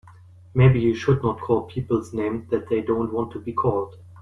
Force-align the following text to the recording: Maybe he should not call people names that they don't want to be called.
Maybe 0.55 0.81
he 0.81 0.95
should 0.95 1.21
not 1.21 1.39
call 1.39 1.61
people 1.61 2.01
names 2.11 2.49
that 2.49 2.69
they 2.69 2.81
don't 2.81 3.13
want 3.13 3.31
to 3.33 3.39
be 3.39 3.53
called. 3.53 3.97